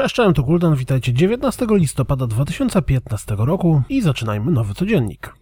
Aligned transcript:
Cześć, 0.00 0.14
cześć, 0.14 0.36
to 0.36 0.42
Kuldan, 0.42 0.74
witajcie 0.74 1.12
19 1.12 1.66
listopada 1.70 2.26
2015 2.26 3.36
roku 3.38 3.82
i 3.88 4.02
zaczynajmy 4.02 4.52
nowy 4.52 4.74
codziennik. 4.74 5.34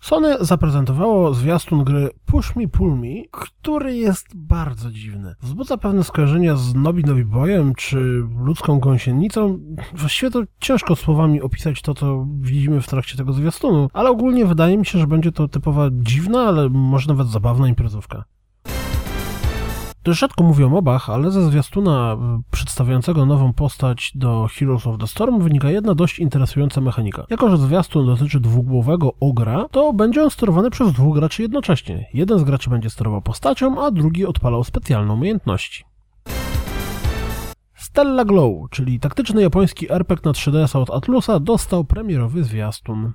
Sony 0.00 0.36
zaprezentowało 0.40 1.34
zwiastun 1.34 1.84
gry 1.84 2.10
Push 2.26 2.56
Me 2.56 2.68
Pull 2.68 2.98
Me, 2.98 3.22
który 3.30 3.96
jest 3.96 4.36
bardzo 4.36 4.90
dziwny. 4.90 5.34
Wzbudza 5.42 5.76
pewne 5.76 6.04
skojarzenia 6.04 6.56
z 6.56 6.74
Nobi 6.74 7.04
Nobi 7.04 7.24
Boyem 7.24 7.74
czy 7.74 8.22
ludzką 8.44 8.78
gąsienicą. 8.80 9.58
Właściwie 9.94 10.30
to 10.30 10.42
ciężko 10.58 10.96
słowami 10.96 11.42
opisać 11.42 11.82
to, 11.82 11.94
co 11.94 12.26
widzimy 12.40 12.80
w 12.80 12.88
trakcie 12.88 13.16
tego 13.16 13.32
zwiastunu, 13.32 13.88
ale 13.92 14.10
ogólnie 14.10 14.46
wydaje 14.46 14.78
mi 14.78 14.86
się, 14.86 14.98
że 14.98 15.06
będzie 15.06 15.32
to 15.32 15.48
typowa 15.48 15.88
dziwna, 15.92 16.40
ale 16.40 16.68
może 16.68 17.08
nawet 17.08 17.28
zabawna 17.28 17.68
imprezówka. 17.68 18.24
Dość 20.04 20.20
rzadko 20.20 20.44
mówię 20.44 20.66
o 20.66 20.68
mobach, 20.68 21.10
ale 21.10 21.30
ze 21.30 21.42
zwiastuna 21.42 22.16
przedstawiającego 22.50 23.26
nową 23.26 23.52
postać 23.52 24.12
do 24.14 24.48
Heroes 24.58 24.86
of 24.86 24.98
the 24.98 25.06
Storm 25.06 25.40
wynika 25.40 25.70
jedna 25.70 25.94
dość 25.94 26.18
interesująca 26.18 26.80
mechanika. 26.80 27.26
Jako, 27.30 27.50
że 27.50 27.56
zwiastun 27.56 28.06
dotyczy 28.06 28.40
dwugłowego 28.40 29.12
ogra, 29.20 29.66
to 29.70 29.92
będzie 29.92 30.22
on 30.22 30.30
sterowany 30.30 30.70
przez 30.70 30.92
dwóch 30.92 31.14
graczy 31.14 31.42
jednocześnie. 31.42 32.06
Jeden 32.14 32.38
z 32.38 32.44
graczy 32.44 32.70
będzie 32.70 32.90
sterował 32.90 33.22
postacią, 33.22 33.84
a 33.84 33.90
drugi 33.90 34.26
odpalał 34.26 34.64
specjalne 34.64 35.12
umiejętności. 35.12 35.84
Stella 37.74 38.24
Glow, 38.24 38.70
czyli 38.70 39.00
taktyczny 39.00 39.42
japoński 39.42 39.92
RPG 39.92 40.22
na 40.24 40.32
3DS 40.32 40.78
od 40.78 40.90
Atlusa, 40.90 41.40
dostał 41.40 41.84
premierowy 41.84 42.44
zwiastun. 42.44 43.12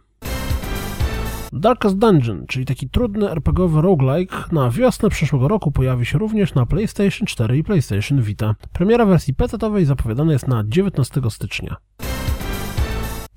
Darkest 1.57 1.97
Dungeon, 1.97 2.45
czyli 2.47 2.65
taki 2.65 2.89
trudny 2.89 3.31
RPGowy 3.31 3.81
roguelike, 3.81 4.37
na 4.51 4.69
wiosnę 4.69 5.09
przyszłego 5.09 5.47
roku 5.47 5.71
pojawi 5.71 6.05
się 6.05 6.17
również 6.17 6.53
na 6.53 6.65
PlayStation 6.65 7.27
4 7.27 7.57
i 7.57 7.63
PlayStation 7.63 8.21
Vita. 8.21 8.55
Premiera 8.73 9.05
wersji 9.05 9.33
PC-owej 9.33 9.85
zapowiadana 9.85 10.33
jest 10.33 10.47
na 10.47 10.63
19 10.67 11.21
stycznia. 11.29 11.75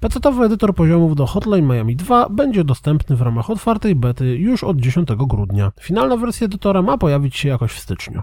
PC-owy 0.00 0.44
edytor 0.44 0.74
poziomów 0.74 1.16
do 1.16 1.26
Hotline 1.26 1.66
Miami 1.66 1.96
2 1.96 2.28
będzie 2.28 2.64
dostępny 2.64 3.16
w 3.16 3.22
ramach 3.22 3.50
otwartej 3.50 3.94
bety 3.94 4.36
już 4.36 4.64
od 4.64 4.76
10 4.76 5.08
grudnia. 5.16 5.72
Finalna 5.80 6.16
wersja 6.16 6.44
edytora 6.44 6.82
ma 6.82 6.98
pojawić 6.98 7.36
się 7.36 7.48
jakoś 7.48 7.72
w 7.72 7.78
styczniu. 7.78 8.22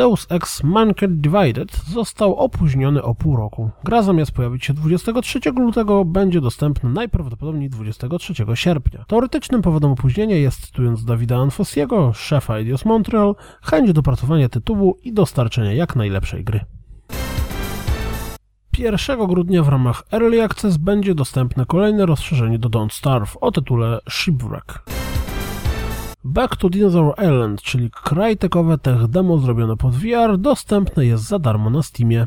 Deus 0.00 0.26
Ex 0.30 0.62
Mankind 0.64 1.20
Divided 1.20 1.76
został 1.76 2.36
opóźniony 2.36 3.02
o 3.02 3.14
pół 3.14 3.36
roku. 3.36 3.70
Gra 3.84 4.02
zamiast 4.02 4.32
pojawić 4.32 4.64
się 4.64 4.74
23 4.74 5.40
lutego 5.56 6.04
będzie 6.04 6.40
dostępna 6.40 6.90
najprawdopodobniej 6.90 7.70
23 7.70 8.34
sierpnia. 8.54 9.04
Teoretycznym 9.08 9.62
powodem 9.62 9.90
opóźnienia 9.90 10.36
jest, 10.36 10.66
cytując 10.66 11.04
Dawida 11.04 11.36
Anfosiego, 11.36 12.12
szefa 12.12 12.56
Eidos 12.56 12.84
Montreal, 12.84 13.34
chęć 13.62 13.92
dopracowania 13.92 14.48
tytułu 14.48 14.96
i 15.02 15.12
dostarczenia 15.12 15.72
jak 15.72 15.96
najlepszej 15.96 16.44
gry. 16.44 16.60
1 18.78 19.26
grudnia 19.26 19.62
w 19.62 19.68
ramach 19.68 20.02
Early 20.12 20.42
Access 20.42 20.76
będzie 20.76 21.14
dostępne 21.14 21.66
kolejne 21.66 22.06
rozszerzenie 22.06 22.58
do 22.58 22.68
Don't 22.68 22.92
Starve 22.92 23.36
o 23.40 23.50
tytule 23.50 23.98
Shipwreck. 24.10 24.99
Back 26.24 26.56
to 26.56 26.68
Dinosaur 26.68 27.14
Island, 27.18 27.62
czyli 27.62 27.90
krajtekowe 27.90 28.78
tech 28.78 29.06
demo 29.06 29.38
zrobione 29.38 29.76
pod 29.76 29.94
VR, 29.94 30.38
dostępne 30.38 31.06
jest 31.06 31.24
za 31.24 31.38
darmo 31.38 31.70
na 31.70 31.82
Steamie. 31.82 32.26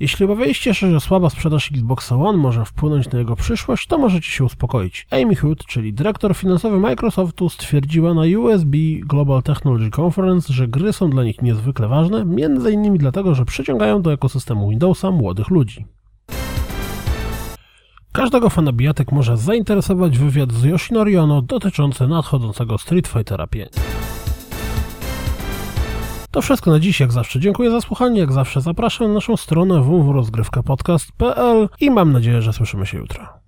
Jeśli 0.00 0.24
obawialiście 0.24 0.74
się, 0.74 0.90
że 0.90 1.00
słaba 1.00 1.30
sprzedaż 1.30 1.70
Xbox 1.72 2.12
One 2.12 2.38
może 2.38 2.64
wpłynąć 2.64 3.10
na 3.10 3.18
jego 3.18 3.36
przyszłość, 3.36 3.86
to 3.86 3.98
możecie 3.98 4.30
się 4.30 4.44
uspokoić. 4.44 5.06
Amy 5.10 5.36
Hood, 5.36 5.66
czyli 5.66 5.92
dyrektor 5.92 6.36
finansowy 6.36 6.78
Microsoftu, 6.78 7.48
stwierdziła 7.48 8.14
na 8.14 8.22
USB 8.38 8.76
Global 9.00 9.42
Technology 9.42 9.90
Conference, 10.00 10.52
że 10.52 10.68
gry 10.68 10.92
są 10.92 11.10
dla 11.10 11.24
nich 11.24 11.42
niezwykle 11.42 11.88
ważne, 11.88 12.18
m.in. 12.20 12.94
dlatego, 12.98 13.34
że 13.34 13.44
przyciągają 13.44 14.02
do 14.02 14.12
ekosystemu 14.12 14.68
Windowsa 14.68 15.10
młodych 15.10 15.50
ludzi. 15.50 15.86
Każdego 18.12 18.50
fana 18.50 18.72
bijatek 18.72 19.12
może 19.12 19.36
zainteresować 19.36 20.18
wywiad 20.18 20.52
z 20.52 20.64
Yoshinori 20.64 21.16
Ono 21.16 21.42
dotyczący 21.42 22.06
nadchodzącego 22.06 22.78
Street 22.78 23.08
Fightera 23.08 23.46
5. 23.46 23.68
To 26.30 26.42
wszystko 26.42 26.70
na 26.70 26.80
dziś, 26.80 27.00
jak 27.00 27.12
zawsze. 27.12 27.40
Dziękuję 27.40 27.70
za 27.70 27.80
słuchanie, 27.80 28.20
jak 28.20 28.32
zawsze 28.32 28.60
zapraszam 28.60 29.08
na 29.08 29.14
naszą 29.14 29.36
stronę 29.36 29.82
www.rozgrywkapodcast.pl 29.82 31.68
i 31.80 31.90
mam 31.90 32.12
nadzieję, 32.12 32.42
że 32.42 32.52
słyszymy 32.52 32.86
się 32.86 32.98
jutro. 32.98 33.39